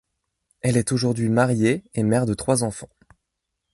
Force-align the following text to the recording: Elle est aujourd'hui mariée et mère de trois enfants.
Elle 0.61 0.77
est 0.77 0.93
aujourd'hui 0.93 1.29
mariée 1.29 1.83
et 1.93 2.01
mère 2.01 2.25
de 2.25 2.33
trois 2.33 2.63
enfants. 2.63 2.89